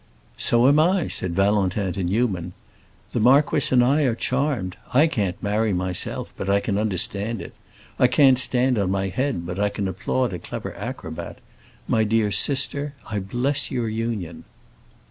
[0.37, 2.53] "So am I," said Valentin to Newman.
[3.11, 4.75] "The marquis and I are charmed.
[4.95, 7.53] I can't marry, myself, but I can understand it.
[7.99, 11.37] I can't stand on my head, but I can applaud a clever acrobat.
[11.87, 14.45] My dear sister, I bless your union."